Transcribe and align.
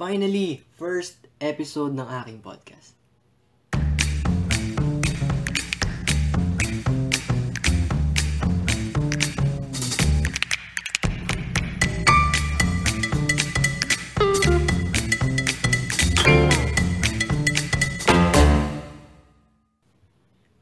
Finally, 0.00 0.64
first 0.80 1.28
episode 1.44 1.92
ng 1.92 2.08
aking 2.08 2.40
podcast. 2.40 2.96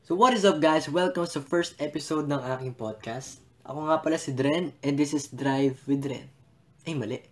So 0.02 0.18
what 0.18 0.34
is 0.34 0.42
up 0.42 0.58
guys? 0.58 0.90
Welcome 0.90 1.30
sa 1.30 1.38
first 1.38 1.78
episode 1.78 2.26
ng 2.26 2.42
aking 2.58 2.74
podcast. 2.74 3.38
Ako 3.62 3.86
nga 3.86 4.02
pala 4.02 4.18
si 4.18 4.34
Dren 4.34 4.74
and 4.82 4.98
this 4.98 5.14
is 5.14 5.30
Drive 5.30 5.78
with 5.86 6.02
Dren. 6.02 6.26
Ay, 6.82 6.98
mali. 6.98 7.22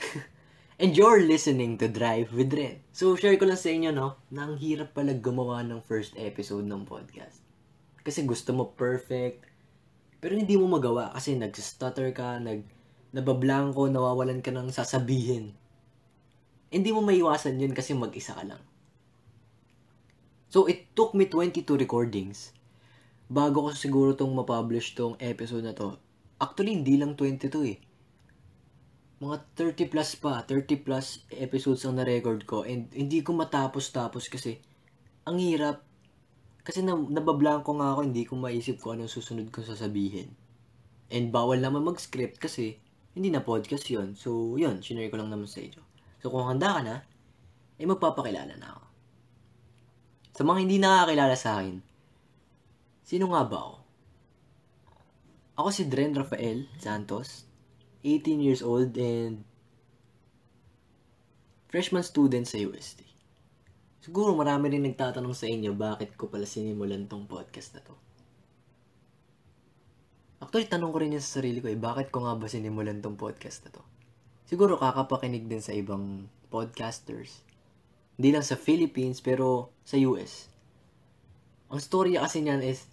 and 0.78 0.98
you're 0.98 1.22
listening 1.22 1.78
to 1.78 1.86
Drive 1.86 2.34
with 2.34 2.50
Dren. 2.50 2.82
So 2.90 3.14
share 3.14 3.38
ko 3.38 3.46
lang 3.46 3.60
sa 3.60 3.70
inyo 3.70 3.94
no, 3.94 4.18
na 4.34 4.50
ang 4.50 4.58
hirap 4.58 4.94
pala 4.94 5.14
gumawa 5.14 5.62
ng 5.62 5.82
first 5.86 6.18
episode 6.18 6.66
ng 6.66 6.82
podcast. 6.82 7.38
Kasi 8.02 8.26
gusto 8.26 8.50
mo 8.50 8.74
perfect, 8.74 9.46
pero 10.18 10.34
hindi 10.34 10.58
mo 10.58 10.66
magawa 10.66 11.14
kasi 11.14 11.38
nag-stutter 11.38 12.10
ka, 12.10 12.42
nag 12.42 12.66
nabablanko, 13.14 13.86
nawawalan 13.86 14.42
ka 14.42 14.50
ng 14.50 14.74
sasabihin. 14.74 15.54
Hindi 16.74 16.90
mo 16.90 16.98
maiwasan 17.06 17.62
yun 17.62 17.70
kasi 17.70 17.94
mag-isa 17.94 18.34
ka 18.34 18.42
lang. 18.42 18.58
So, 20.50 20.66
it 20.66 20.90
took 20.98 21.14
me 21.14 21.30
22 21.30 21.78
recordings 21.78 22.50
bago 23.30 23.66
ko 23.66 23.70
siguro 23.74 24.18
tong 24.18 24.34
mapublish 24.34 24.98
tong 24.98 25.14
episode 25.22 25.62
na 25.62 25.74
to. 25.78 25.94
Actually, 26.42 26.74
hindi 26.74 26.98
lang 26.98 27.14
22 27.14 27.70
eh. 27.70 27.78
Mga 29.24 29.36
30 29.56 29.88
plus 29.88 30.10
pa, 30.20 30.44
30 30.44 30.84
plus 30.84 31.24
episodes 31.32 31.80
ang 31.88 31.96
na-record 31.96 32.44
ko 32.44 32.60
and 32.68 32.92
hindi 32.92 33.24
ko 33.24 33.32
matapos-tapos 33.32 34.28
kasi 34.28 34.60
ang 35.24 35.40
hirap. 35.40 35.80
Kasi 36.60 36.84
na, 36.84 36.92
nabablanko 36.92 37.72
nga 37.80 37.96
ako, 37.96 38.00
hindi 38.04 38.28
ko 38.28 38.36
maisip 38.36 38.84
kung 38.84 39.00
anong 39.00 39.08
susunod 39.08 39.48
ko 39.48 39.64
sasabihin. 39.64 40.28
And 41.08 41.32
bawal 41.32 41.64
naman 41.64 41.88
mag-script 41.88 42.36
kasi 42.36 42.76
hindi 43.16 43.32
na 43.32 43.40
podcast 43.40 43.88
yon 43.88 44.12
So, 44.12 44.60
yun, 44.60 44.84
sinare 44.84 45.08
ko 45.08 45.16
lang 45.16 45.32
naman 45.32 45.48
sa 45.48 45.64
inyo. 45.64 45.80
So, 46.20 46.28
kung 46.28 46.44
handa 46.44 46.76
ka 46.76 46.80
na, 46.84 46.96
eh 47.80 47.88
magpapakilala 47.88 48.54
na 48.60 48.68
ako. 48.76 48.84
Sa 50.34 50.42
mga 50.44 50.58
hindi 50.60 50.76
nakakilala 50.76 51.36
sa 51.38 51.64
akin, 51.64 51.80
sino 53.08 53.32
nga 53.32 53.48
ba 53.48 53.56
ako? 53.56 53.76
Ako 55.64 55.68
si 55.70 55.82
Dren 55.86 56.12
Rafael 56.12 56.66
Santos, 56.82 57.46
18 58.04 58.44
years 58.44 58.60
old 58.60 58.92
and 59.00 59.42
freshman 61.72 62.04
student 62.04 62.44
sa 62.44 62.60
UST. 62.60 63.02
Siguro 64.04 64.36
marami 64.36 64.68
rin 64.68 64.84
nagtatanong 64.84 65.32
sa 65.32 65.48
inyo 65.48 65.72
bakit 65.72 66.14
ko 66.20 66.28
pala 66.28 66.44
sinimulan 66.44 67.08
tong 67.08 67.24
podcast 67.24 67.74
na 67.74 67.82
to. 67.82 67.96
Actually, 70.44 70.68
tanong 70.68 70.92
ko 70.92 70.98
rin 71.00 71.16
yun 71.16 71.24
sa 71.24 71.40
sarili 71.40 71.64
ko 71.64 71.72
eh, 71.72 71.80
bakit 71.80 72.12
ko 72.12 72.28
nga 72.28 72.36
ba 72.36 72.44
sinimulan 72.44 73.00
tong 73.00 73.16
podcast 73.16 73.64
na 73.64 73.72
to? 73.72 73.82
Siguro 74.44 74.76
kakapakinig 74.76 75.48
din 75.48 75.64
sa 75.64 75.72
ibang 75.72 76.28
podcasters 76.52 77.40
hindi 78.14 78.30
lang 78.30 78.46
sa 78.46 78.54
Philippines, 78.54 79.18
pero 79.18 79.74
sa 79.82 79.98
US. 80.06 80.46
Ang 81.70 81.82
story 81.82 82.14
kasi 82.14 82.46
niyan 82.46 82.62
is, 82.62 82.86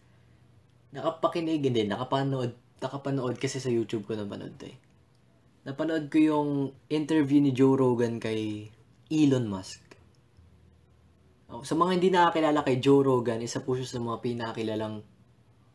nakapakinig, 0.90 1.62
hindi, 1.62 1.86
nakapanood, 1.86 2.58
nakapanood 2.82 3.38
kasi 3.38 3.62
sa 3.62 3.70
YouTube 3.70 4.10
ko 4.10 4.18
napanood 4.18 4.58
to 4.58 4.74
eh. 4.74 4.78
Napanood 5.62 6.10
ko 6.10 6.18
yung 6.18 6.50
interview 6.90 7.38
ni 7.38 7.54
Joe 7.54 7.78
Rogan 7.78 8.18
kay 8.18 8.74
Elon 9.14 9.46
Musk. 9.46 9.94
Oh, 11.54 11.62
sa 11.62 11.78
mga 11.78 12.02
hindi 12.02 12.10
nakakilala 12.10 12.66
kay 12.66 12.82
Joe 12.82 13.06
Rogan, 13.06 13.46
isa 13.46 13.62
po 13.62 13.78
siya 13.78 13.86
sa 13.86 14.02
mga 14.02 14.26
pinakakilalang 14.26 15.06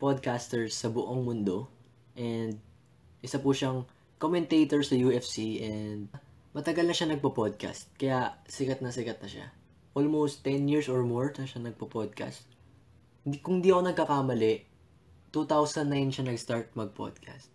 podcasters 0.03 0.75
sa 0.75 0.91
buong 0.91 1.23
mundo. 1.23 1.71
And 2.19 2.59
isa 3.23 3.39
po 3.39 3.55
siyang 3.55 3.87
commentator 4.19 4.83
sa 4.83 4.99
UFC 4.99 5.63
and 5.63 6.11
matagal 6.51 6.83
na 6.83 6.95
siya 6.97 7.15
nagpo-podcast. 7.15 7.95
Kaya 7.95 8.43
sikat 8.51 8.83
na 8.83 8.91
sikat 8.91 9.23
na 9.23 9.31
siya. 9.31 9.55
Almost 9.95 10.43
10 10.43 10.67
years 10.67 10.91
or 10.91 11.07
more 11.07 11.31
na 11.39 11.47
siya 11.47 11.63
nagpo-podcast. 11.63 12.43
Kung 13.39 13.63
di 13.63 13.71
ako 13.71 13.95
nagkakamali, 13.95 14.67
2009 15.31 16.11
siya 16.11 16.25
nag-start 16.27 16.75
mag-podcast. 16.75 17.55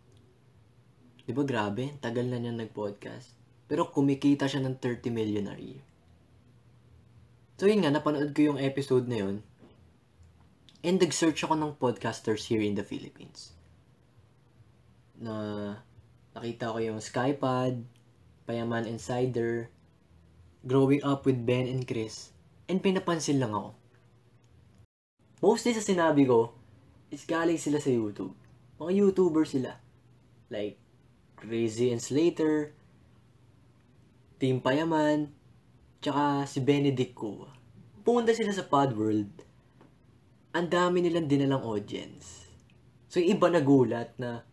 Di 1.23 1.31
ba 1.31 1.45
grabe? 1.45 1.93
Tagal 2.01 2.25
na 2.27 2.41
niya 2.41 2.53
nag-podcast. 2.53 3.37
Pero 3.69 3.87
kumikita 3.93 4.49
siya 4.49 4.65
ng 4.65 4.81
30 4.81 5.13
million 5.13 5.47
a 5.47 5.55
year. 5.55 5.83
So 7.61 7.69
yun 7.69 7.85
nga, 7.85 7.93
napanood 7.93 8.33
ko 8.33 8.49
yung 8.49 8.59
episode 8.59 9.05
na 9.05 9.21
yun. 9.21 9.45
And 10.81 10.97
nag-search 10.97 11.45
ako 11.45 11.53
ng 11.61 11.77
podcasters 11.77 12.49
here 12.49 12.65
in 12.65 12.73
the 12.73 12.81
Philippines. 12.81 13.53
Na 15.21 15.77
nakita 16.33 16.73
ko 16.73 16.81
yung 16.81 16.97
Skypad, 16.97 17.85
Payaman 18.49 18.89
Insider, 18.89 19.69
Growing 20.65 21.05
Up 21.05 21.29
with 21.29 21.45
Ben 21.45 21.69
and 21.69 21.85
Chris, 21.85 22.33
and 22.65 22.81
pinapansin 22.81 23.37
lang 23.37 23.53
ako. 23.53 23.77
Mostly 25.45 25.77
sa 25.77 25.85
sinabi 25.85 26.25
ko, 26.25 26.57
is 27.13 27.29
galing 27.29 27.61
sila 27.61 27.77
sa 27.77 27.93
YouTube. 27.93 28.33
Mga 28.81 28.91
YouTuber 29.05 29.45
sila. 29.45 29.77
Like, 30.49 30.80
Crazy 31.41 31.89
and 31.89 31.97
Slater, 31.97 32.71
Team 34.37 34.61
Payaman, 34.61 35.33
tsaka 35.97 36.45
si 36.45 36.61
Benedict 36.61 37.17
Kua. 37.17 37.49
Pumunta 38.05 38.31
sila 38.37 38.53
sa 38.53 38.69
Podworld. 38.69 39.41
Ang 40.53 40.67
dami 40.69 41.01
nilang 41.01 41.25
dinalang 41.25 41.65
audience. 41.65 42.45
So, 43.09 43.17
yung 43.17 43.41
iba 43.41 43.49
nagulat 43.49 44.13
na, 44.21 44.45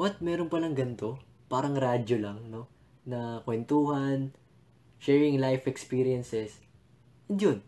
what, 0.00 0.24
meron 0.24 0.48
palang 0.48 0.72
ganito? 0.72 1.20
Parang 1.52 1.76
radyo 1.76 2.16
lang, 2.16 2.48
no? 2.48 2.80
na 3.10 3.40
kwentuhan, 3.44 4.32
sharing 5.00 5.40
life 5.40 5.64
experiences. 5.64 6.60
And 7.28 7.40
yun. 7.40 7.58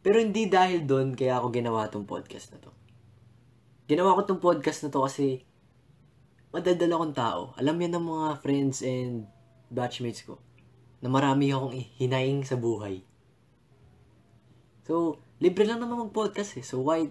Pero 0.00 0.22
hindi 0.22 0.46
dahil 0.46 0.86
doon 0.86 1.18
kaya 1.18 1.42
ako 1.42 1.50
ginawa 1.50 1.90
tong 1.90 2.06
podcast 2.06 2.54
na 2.54 2.62
to. 2.62 2.70
Ginawa 3.90 4.18
ko 4.18 4.22
tong 4.26 4.42
podcast 4.42 4.86
na 4.86 4.90
to 4.90 5.02
kasi 5.02 5.42
madadala 6.54 6.94
akong 6.98 7.16
tao. 7.16 7.40
Alam 7.58 7.82
yan 7.82 7.92
ng 7.98 8.06
mga 8.06 8.28
friends 8.42 8.82
and 8.82 9.26
batchmates 9.70 10.22
ko 10.22 10.38
na 11.02 11.08
marami 11.10 11.50
akong 11.52 11.74
hinaing 11.98 12.42
sa 12.46 12.58
buhay. 12.58 13.02
So, 14.86 15.18
libre 15.42 15.66
lang 15.66 15.82
naman 15.82 16.08
mag-podcast 16.08 16.62
eh. 16.62 16.64
So, 16.64 16.80
why, 16.82 17.10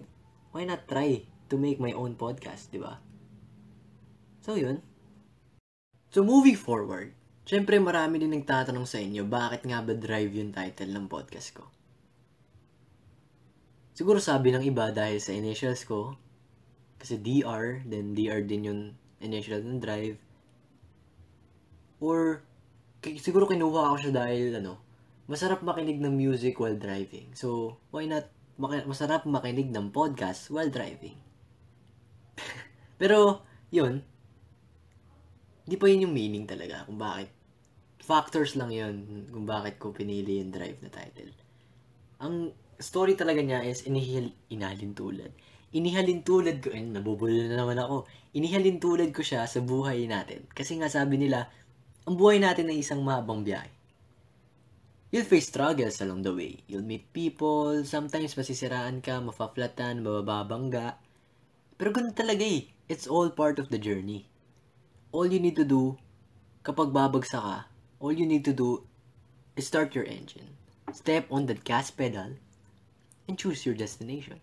why 0.50 0.64
not 0.64 0.88
try 0.88 1.28
to 1.52 1.54
make 1.60 1.76
my 1.76 1.92
own 1.92 2.16
podcast, 2.16 2.72
di 2.72 2.80
ba? 2.80 2.98
So, 4.40 4.56
yun. 4.56 4.80
So, 6.10 6.24
moving 6.24 6.56
forward, 6.56 7.12
syempre 7.44 7.76
marami 7.78 8.18
din 8.18 8.32
nagtatanong 8.32 8.88
sa 8.88 8.98
inyo, 8.98 9.28
bakit 9.28 9.68
nga 9.68 9.84
ba 9.84 9.92
drive 9.92 10.32
yung 10.34 10.50
title 10.50 10.90
ng 10.90 11.06
podcast 11.06 11.52
ko? 11.52 11.68
Siguro 13.96 14.20
sabi 14.20 14.52
ng 14.52 14.64
iba 14.64 14.92
dahil 14.92 15.20
sa 15.20 15.32
initials 15.32 15.84
ko, 15.88 16.20
kasi 16.96 17.20
DR, 17.20 17.84
then 17.84 18.16
DR 18.16 18.44
din 18.44 18.62
yung 18.68 18.82
initial 19.20 19.62
ng 19.64 19.80
drive. 19.80 20.18
Or, 22.02 22.44
siguro 23.00 23.48
kinuha 23.48 23.92
ako 23.92 23.96
siya 24.02 24.12
dahil, 24.12 24.60
ano, 24.60 24.80
masarap 25.26 25.64
makinig 25.64 25.98
ng 25.98 26.14
music 26.14 26.60
while 26.60 26.76
driving. 26.76 27.32
So, 27.32 27.80
why 27.90 28.06
not, 28.06 28.28
masarap 28.60 29.24
makinig 29.24 29.72
ng 29.72 29.90
podcast 29.90 30.52
while 30.52 30.70
driving. 30.70 31.16
Pero, 33.00 33.42
yun, 33.72 34.04
hindi 35.66 35.76
pa 35.82 35.90
yun 35.90 36.06
yung 36.06 36.14
meaning 36.14 36.46
talaga 36.46 36.86
kung 36.86 37.00
bakit. 37.00 37.34
Factors 37.98 38.54
lang 38.54 38.70
yun 38.70 39.26
kung 39.34 39.42
bakit 39.42 39.82
ko 39.82 39.90
pinili 39.90 40.38
yung 40.38 40.54
drive 40.54 40.78
na 40.78 40.94
title. 40.94 41.34
Ang 42.22 42.54
story 42.78 43.18
talaga 43.18 43.42
niya 43.42 43.66
is 43.66 43.82
inihil, 43.82 44.30
inahalin 44.46 44.94
tulad. 44.94 45.34
Inihalin 45.76 46.24
tulad 46.24 46.64
ko, 46.64 46.72
eh, 46.72 46.80
nabubulol 46.80 47.52
na 47.52 47.60
naman 47.60 47.76
ako. 47.76 48.08
Inihalin 48.32 48.80
tulad 48.80 49.12
ko 49.12 49.20
siya 49.20 49.44
sa 49.44 49.60
buhay 49.60 50.08
natin. 50.08 50.48
Kasi 50.56 50.80
nga 50.80 50.88
sabi 50.88 51.20
nila, 51.20 51.52
ang 52.08 52.16
buhay 52.16 52.40
natin 52.40 52.72
ay 52.72 52.80
isang 52.80 53.04
mahabang 53.04 53.44
biyahe. 53.44 53.68
You'll 55.12 55.28
face 55.28 55.52
struggles 55.52 56.00
along 56.00 56.24
the 56.24 56.32
way. 56.32 56.64
You'll 56.64 56.86
meet 56.86 57.12
people, 57.12 57.84
sometimes 57.84 58.32
masisiraan 58.34 59.04
ka, 59.04 59.20
mafaflatan, 59.20 60.00
mababangga. 60.00 60.96
Pero 61.76 61.92
ganun 61.92 62.16
talaga 62.16 62.42
eh. 62.42 62.72
It's 62.88 63.04
all 63.04 63.28
part 63.28 63.60
of 63.60 63.68
the 63.68 63.78
journey 63.78 64.26
all 65.16 65.26
you 65.26 65.40
need 65.40 65.56
to 65.56 65.64
do 65.64 65.96
kapag 66.60 66.92
babagsak 66.92 67.40
ka, 67.40 67.58
all 68.04 68.12
you 68.12 68.28
need 68.28 68.44
to 68.44 68.52
do 68.52 68.84
is 69.56 69.64
start 69.64 69.96
your 69.96 70.04
engine. 70.04 70.52
Step 70.92 71.24
on 71.32 71.48
that 71.48 71.64
gas 71.64 71.88
pedal 71.88 72.36
and 73.24 73.40
choose 73.40 73.64
your 73.64 73.72
destination. 73.72 74.36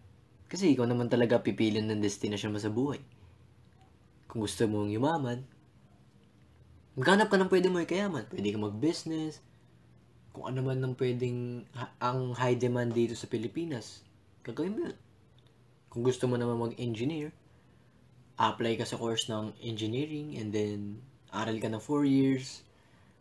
Kasi 0.48 0.74
ikaw 0.74 0.86
naman 0.86 1.10
talaga 1.10 1.42
pipilin 1.42 1.90
ng 1.90 2.02
destination 2.02 2.54
mo 2.54 2.60
sa 2.62 2.70
buhay. 2.70 3.02
Kung 4.30 4.44
gusto 4.46 4.66
mong 4.66 4.90
yumaman, 4.90 5.46
maghanap 6.98 7.30
ka 7.30 7.38
ng 7.38 7.50
pwede 7.50 7.68
mo 7.70 7.82
ikayaman. 7.82 8.30
Pwede 8.30 8.54
ka 8.54 8.60
mag-business, 8.62 9.42
kung 10.34 10.50
ano 10.50 10.66
man 10.66 10.82
ang 10.82 10.98
pwedeng 10.98 11.62
ang 12.02 12.34
high 12.34 12.58
demand 12.58 12.90
dito 12.90 13.14
sa 13.14 13.30
Pilipinas, 13.30 14.02
gagawin 14.42 14.74
mo 14.74 14.80
yun. 14.90 14.98
Kung 15.94 16.02
gusto 16.02 16.26
mo 16.26 16.42
naman 16.42 16.58
mag-engineer, 16.58 17.30
apply 18.42 18.82
ka 18.82 18.86
sa 18.90 18.98
course 18.98 19.30
ng 19.30 19.54
engineering 19.62 20.34
and 20.42 20.50
then 20.50 20.98
aral 21.30 21.54
ka 21.62 21.70
ng 21.70 21.78
4 21.78 22.10
years, 22.10 22.66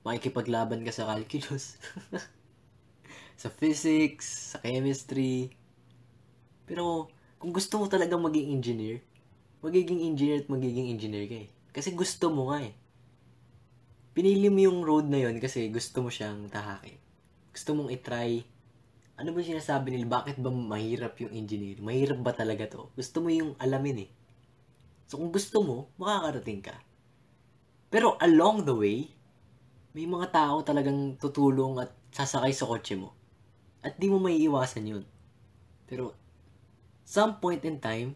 makikipaglaban 0.09 0.81
ka 0.89 0.93
sa 0.93 1.05
calculus, 1.05 1.77
sa 3.43 3.53
physics, 3.53 4.57
sa 4.57 4.65
chemistry. 4.65 5.53
Pero 6.73 7.13
kung 7.37 7.53
gusto 7.53 7.77
mo 7.77 7.85
talaga 7.85 8.17
maging 8.17 8.49
engineer, 8.57 9.05
magiging 9.61 10.09
engineer 10.09 10.41
at 10.41 10.49
magiging 10.49 10.89
engineer 10.89 11.29
ka 11.29 11.37
eh. 11.45 11.49
Kasi 11.69 11.93
gusto 11.93 12.33
mo 12.33 12.49
nga 12.49 12.65
eh. 12.65 12.73
Pinili 14.17 14.49
mo 14.49 14.57
yung 14.65 14.81
road 14.81 15.05
na 15.05 15.21
yon 15.21 15.37
kasi 15.37 15.69
gusto 15.69 16.01
mo 16.01 16.09
siyang 16.09 16.49
tahakin. 16.49 16.97
Gusto 17.53 17.77
mong 17.77 17.93
itry. 17.93 18.49
Ano 19.21 19.37
ba 19.37 19.45
sinasabi 19.45 19.93
nila? 19.93 20.25
Bakit 20.25 20.41
ba 20.41 20.49
mahirap 20.49 21.21
yung 21.21 21.37
engineer? 21.37 21.77
Mahirap 21.85 22.25
ba 22.25 22.33
talaga 22.33 22.65
to? 22.73 22.89
Gusto 22.97 23.21
mo 23.21 23.29
yung 23.29 23.53
alamin 23.61 24.09
eh. 24.09 24.11
So 25.13 25.21
kung 25.21 25.29
gusto 25.29 25.61
mo, 25.61 25.93
makakarating 26.01 26.65
ka. 26.65 26.73
Pero 27.93 28.17
along 28.17 28.65
the 28.65 28.73
way, 28.73 29.13
may 29.93 30.09
mga 30.09 30.33
tao 30.33 30.65
talagang 30.65 31.21
tutulong 31.21 31.85
at 31.85 31.93
sasakay 32.17 32.57
sa 32.57 32.65
kotse 32.65 32.97
mo. 32.97 33.13
At 33.85 34.01
di 34.01 34.09
mo 34.09 34.17
may 34.17 34.41
iwasan 34.41 34.89
yun. 34.89 35.05
Pero 35.85 36.17
some 37.02 37.38
point 37.43 37.62
in 37.66 37.78
time, 37.82 38.14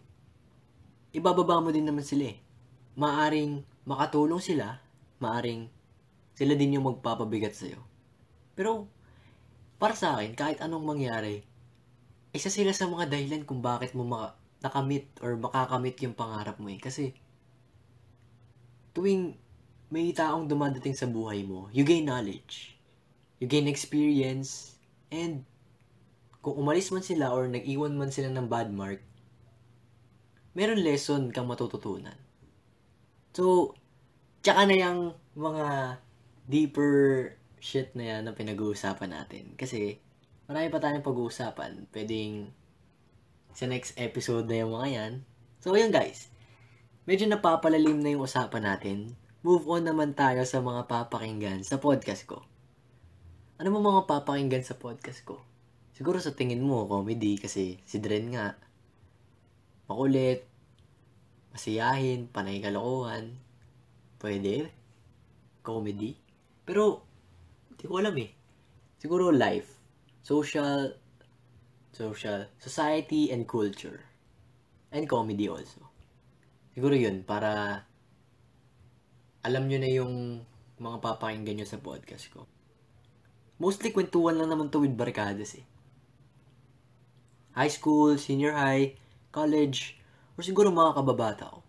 ibababa 1.12 1.62
mo 1.62 1.70
din 1.72 1.86
naman 1.86 2.04
sila 2.04 2.32
eh. 2.32 2.38
Maaring 2.96 3.62
makatulong 3.84 4.40
sila, 4.40 4.80
maaring 5.22 5.68
sila 6.36 6.52
din 6.56 6.76
yung 6.76 6.88
magpapabigat 6.88 7.56
sa'yo. 7.56 7.80
Pero, 8.56 8.88
para 9.76 9.92
sa 9.96 10.16
akin, 10.16 10.32
kahit 10.36 10.58
anong 10.60 10.84
mangyari, 10.84 11.44
isa 12.32 12.52
sila 12.52 12.72
sa 12.76 12.88
mga 12.88 13.08
dahilan 13.08 13.48
kung 13.48 13.64
bakit 13.64 13.96
mo 13.96 14.04
maka- 14.04 14.36
nakamit 14.60 15.08
or 15.20 15.36
makakamit 15.36 15.96
yung 16.00 16.16
pangarap 16.16 16.56
mo 16.60 16.68
eh. 16.72 16.80
Kasi, 16.80 17.12
tuwing 18.96 19.36
may 19.92 20.10
taong 20.10 20.48
dumadating 20.48 20.96
sa 20.96 21.06
buhay 21.06 21.46
mo, 21.46 21.70
you 21.70 21.86
gain 21.86 22.08
knowledge, 22.08 22.74
you 23.38 23.46
gain 23.46 23.70
experience, 23.70 24.80
and 25.12 25.46
kung 26.46 26.62
umalis 26.62 26.94
man 26.94 27.02
sila 27.02 27.34
or 27.34 27.50
nag-iwan 27.50 27.98
man 27.98 28.14
sila 28.14 28.30
ng 28.30 28.46
bad 28.46 28.70
mark, 28.70 29.02
meron 30.54 30.78
lesson 30.78 31.34
kang 31.34 31.50
matututunan. 31.50 32.14
So, 33.34 33.74
tsaka 34.46 34.70
na 34.70 34.78
yung 34.78 35.00
mga 35.34 35.98
deeper 36.46 37.34
shit 37.58 37.90
na 37.98 38.14
yan 38.14 38.30
na 38.30 38.38
pinag-uusapan 38.38 39.10
natin. 39.10 39.58
Kasi, 39.58 39.98
marami 40.46 40.70
pa 40.70 40.78
tayong 40.78 41.02
pag-uusapan. 41.02 41.90
Pwedeng 41.90 42.54
sa 43.50 43.66
next 43.66 43.98
episode 43.98 44.46
na 44.46 44.62
yung 44.62 44.70
mga 44.70 44.88
yan. 44.94 45.12
So, 45.58 45.74
yun 45.74 45.90
guys. 45.90 46.30
Medyo 47.10 47.26
napapalalim 47.26 47.98
na 48.06 48.14
yung 48.14 48.22
usapan 48.22 48.70
natin. 48.70 49.18
Move 49.42 49.66
on 49.66 49.82
naman 49.82 50.14
tayo 50.14 50.46
sa 50.46 50.62
mga 50.62 50.86
papakinggan 50.86 51.66
sa 51.66 51.82
podcast 51.82 52.22
ko. 52.30 52.46
Ano 53.58 53.74
mo 53.74 53.82
mga 53.82 54.06
papakinggan 54.06 54.62
sa 54.62 54.78
podcast 54.78 55.26
ko? 55.26 55.42
Siguro 55.96 56.20
sa 56.20 56.36
tingin 56.36 56.60
mo, 56.60 56.84
comedy 56.84 57.40
kasi 57.40 57.80
si 57.88 57.96
Dren 58.04 58.28
nga. 58.28 58.52
Makulit, 59.88 60.44
masiyahin, 61.56 62.28
panay 62.28 62.60
kalokohan. 62.60 63.32
Pwede. 64.20 64.68
Comedy. 65.64 66.12
Pero, 66.68 67.00
hindi 67.72 67.84
ko 67.88 67.96
alam 67.96 68.12
eh. 68.20 68.28
Siguro 69.00 69.32
life. 69.32 69.72
Social, 70.20 70.92
social, 71.96 72.52
society 72.60 73.32
and 73.32 73.48
culture. 73.48 74.04
And 74.92 75.08
comedy 75.08 75.48
also. 75.48 75.80
Siguro 76.76 76.92
yun, 76.92 77.24
para 77.24 77.88
alam 79.40 79.64
nyo 79.64 79.78
na 79.80 79.88
yung 79.88 80.44
mga 80.76 81.00
papakinggan 81.00 81.56
nyo 81.56 81.64
sa 81.64 81.80
podcast 81.80 82.28
ko. 82.36 82.44
Mostly 83.56 83.96
kwentuhan 83.96 84.36
lang 84.36 84.52
naman 84.52 84.68
to 84.68 84.84
with 84.84 84.92
barkadas 84.92 85.56
eh. 85.56 85.64
High 87.56 87.72
school, 87.72 88.20
senior 88.20 88.52
high, 88.52 89.00
college, 89.32 89.96
or 90.36 90.44
siguro 90.44 90.68
mga 90.68 90.92
kababata 91.00 91.48
ko. 91.48 91.64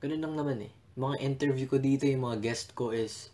Ganun 0.00 0.24
lang 0.24 0.34
naman 0.34 0.58
eh. 0.64 0.72
Mga 0.96 1.20
interview 1.20 1.68
ko 1.68 1.76
dito, 1.76 2.08
yung 2.08 2.24
mga 2.24 2.40
guest 2.40 2.72
ko 2.72 2.88
is 2.96 3.28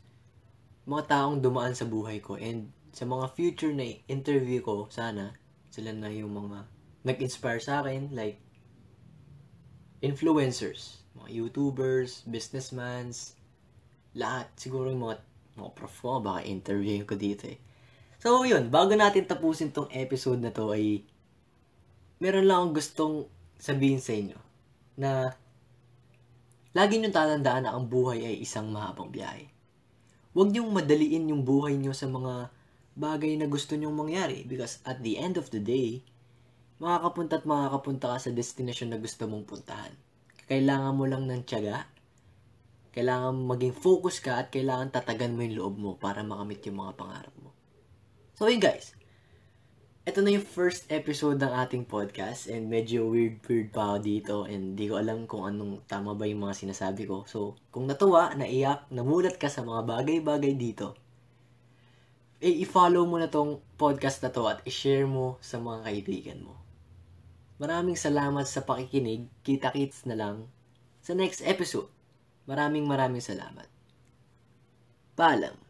mga 0.83 1.07
taong 1.07 1.39
dumaan 1.39 1.79
sa 1.79 1.87
buhay 1.87 2.19
ko. 2.19 2.35
And 2.35 2.75
sa 2.91 3.07
mga 3.07 3.31
future 3.39 3.71
na 3.71 3.87
interview 4.11 4.59
ko, 4.67 4.91
sana, 4.91 5.39
sila 5.71 5.95
na 5.95 6.11
yung 6.11 6.35
mga 6.35 6.67
nag-inspire 7.07 7.63
sa 7.63 7.87
akin, 7.87 8.11
like 8.11 8.43
influencers, 10.03 11.07
mga 11.15 11.31
YouTubers, 11.31 12.27
businessmans, 12.27 13.39
lahat. 14.19 14.51
Siguro 14.59 14.91
yung 14.91 15.07
mga, 15.07 15.23
mga 15.55 15.71
prof 15.79 15.95
ko, 16.03 16.19
baka 16.19 16.43
interview 16.51 17.07
ko 17.07 17.15
dito 17.15 17.47
eh. 17.47 17.63
So, 18.23 18.47
yun, 18.47 18.71
bago 18.71 18.95
natin 18.95 19.27
tapusin 19.27 19.75
tong 19.75 19.91
episode 19.91 20.39
na 20.39 20.55
to 20.55 20.71
ay 20.71 21.03
meron 22.23 22.47
lang 22.47 22.63
akong 22.63 22.75
gustong 22.79 23.17
sabihin 23.59 23.99
sa 23.99 24.15
inyo 24.15 24.39
na 24.95 25.35
lagi 26.71 27.03
niyong 27.03 27.11
tatandaan 27.11 27.67
na 27.67 27.75
ang 27.75 27.91
buhay 27.91 28.23
ay 28.23 28.47
isang 28.47 28.71
mahabang 28.71 29.11
biyahe. 29.11 29.51
Huwag 30.31 30.55
niyong 30.55 30.71
madaliin 30.71 31.35
yung 31.35 31.43
buhay 31.43 31.75
niyo 31.75 31.91
sa 31.91 32.07
mga 32.07 32.55
bagay 32.95 33.35
na 33.35 33.51
gusto 33.51 33.75
niyong 33.75 33.99
mangyari 33.99 34.47
because 34.47 34.79
at 34.87 35.03
the 35.03 35.19
end 35.19 35.35
of 35.35 35.51
the 35.51 35.59
day, 35.59 36.07
makakapunta 36.79 37.43
at 37.43 37.45
makakapunta 37.45 38.15
ka 38.15 38.19
sa 38.23 38.31
destination 38.31 38.95
na 38.95 39.03
gusto 39.03 39.27
mong 39.27 39.43
puntahan. 39.43 39.93
Kailangan 40.47 40.95
mo 40.95 41.11
lang 41.11 41.27
ng 41.27 41.43
tiyaga, 41.43 41.91
kailangan 42.95 43.35
maging 43.35 43.75
focus 43.75 44.23
ka 44.23 44.39
at 44.39 44.55
kailangan 44.55 44.95
tatagan 44.95 45.35
mo 45.35 45.43
yung 45.43 45.59
loob 45.59 45.75
mo 45.75 45.91
para 45.99 46.23
makamit 46.23 46.63
yung 46.71 46.87
mga 46.87 46.95
pangarap 46.95 47.35
mo. 47.43 47.51
So 48.39 48.47
yun 48.47 48.63
guys, 48.63 48.95
ito 50.03 50.19
na 50.19 50.35
yung 50.35 50.43
first 50.43 50.91
episode 50.91 51.39
ng 51.39 51.55
ating 51.63 51.87
podcast 51.87 52.51
and 52.51 52.67
medyo 52.67 53.07
weird-weird 53.07 53.71
pa 53.71 53.95
ako 53.95 53.99
dito 54.03 54.37
and 54.51 54.75
di 54.75 54.91
ko 54.91 54.99
alam 54.99 55.31
kung 55.31 55.47
anong 55.47 55.87
tama 55.87 56.19
ba 56.19 56.27
yung 56.27 56.43
mga 56.43 56.59
sinasabi 56.59 57.07
ko. 57.07 57.23
So, 57.31 57.55
kung 57.71 57.87
natuwa, 57.87 58.35
naiyak, 58.35 58.91
namulat 58.91 59.39
ka 59.39 59.47
sa 59.47 59.63
mga 59.63 59.87
bagay-bagay 59.87 60.59
dito, 60.59 60.99
eh, 62.43 62.51
i-follow 62.67 63.07
mo 63.07 63.23
na 63.23 63.31
tong 63.31 63.63
podcast 63.79 64.27
na 64.27 64.35
to 64.35 64.43
at 64.51 64.59
i-share 64.67 65.07
mo 65.07 65.39
sa 65.39 65.63
mga 65.63 65.87
kaibigan 65.87 66.43
mo. 66.43 66.59
Maraming 67.63 67.95
salamat 67.95 68.43
sa 68.43 68.67
pakikinig. 68.67 69.31
Kita-kits 69.47 70.11
na 70.11 70.19
lang 70.19 70.51
sa 70.99 71.15
next 71.15 71.47
episode. 71.47 71.87
Maraming 72.51 72.91
maraming 72.91 73.23
salamat. 73.23 73.71
Paalam. 75.15 75.62